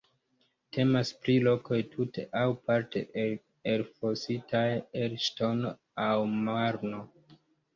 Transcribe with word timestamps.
Temas 0.77 1.09
pri 1.25 1.33
lokoj 1.47 1.77
tute 1.91 2.23
aŭ 2.39 2.45
parte 2.69 3.03
elfositaj 3.75 4.65
el 5.03 5.17
ŝtono 5.27 5.75
aŭ 6.09 6.13
marno. 6.49 7.07